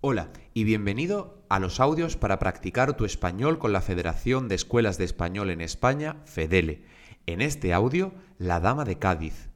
[0.00, 4.96] Hola y bienvenido a los audios para practicar tu español con la Federación de Escuelas
[4.96, 6.84] de Español en España, FEDELE.
[7.26, 9.50] En este audio, La Dama de Cádiz.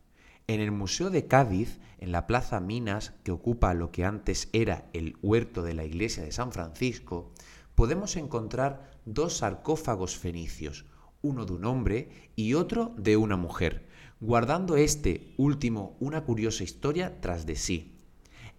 [0.48, 4.90] En el Museo de Cádiz, en la Plaza Minas, que ocupa lo que antes era
[4.92, 7.30] el huerto de la iglesia de San Francisco,
[7.76, 10.86] podemos encontrar dos sarcófagos fenicios,
[11.20, 13.86] uno de un hombre y otro de una mujer,
[14.18, 18.01] guardando este último una curiosa historia tras de sí.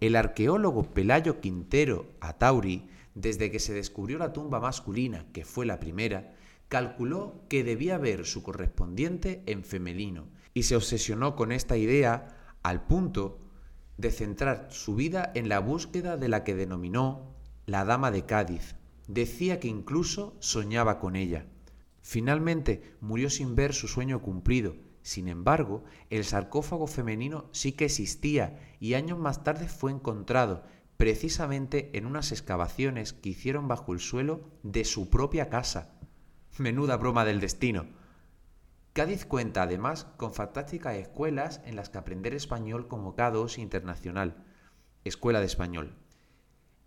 [0.00, 5.80] El arqueólogo Pelayo Quintero Atauri, desde que se descubrió la tumba masculina, que fue la
[5.80, 6.34] primera,
[6.68, 12.86] calculó que debía haber su correspondiente en femenino y se obsesionó con esta idea al
[12.86, 13.38] punto
[13.96, 17.34] de centrar su vida en la búsqueda de la que denominó
[17.66, 18.76] la Dama de Cádiz.
[19.06, 21.46] Decía que incluso soñaba con ella.
[22.02, 24.74] Finalmente murió sin ver su sueño cumplido
[25.04, 30.64] sin embargo, el sarcófago femenino sí que existía y años más tarde fue encontrado,
[30.96, 35.92] precisamente en unas excavaciones que hicieron bajo el suelo de su propia casa.
[36.56, 37.84] Menuda broma del destino.
[38.94, 44.42] Cádiz cuenta además con fantásticas escuelas en las que aprender español como K2 Internacional,
[45.04, 45.98] Escuela de Español.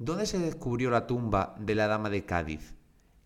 [0.00, 2.76] ¿Dónde se descubrió la tumba de la Dama de Cádiz?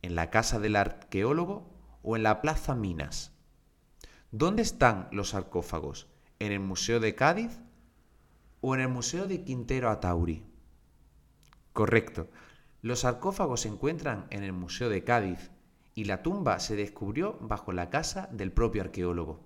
[0.00, 1.70] ¿En la casa del arqueólogo
[2.02, 3.32] o en la Plaza Minas?
[4.30, 6.08] ¿Dónde están los sarcófagos?
[6.38, 7.60] ¿En el Museo de Cádiz
[8.62, 10.46] o en el Museo de Quintero Atauri?
[11.74, 12.30] Correcto.
[12.80, 15.50] Los sarcófagos se encuentran en el Museo de Cádiz
[15.94, 19.40] y la tumba se descubrió bajo la casa del propio arqueólogo.